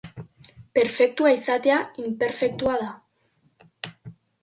Perfektua 0.77 1.35
izatea 1.35 1.77
inperfektua 2.07 2.83
da. 2.85 2.91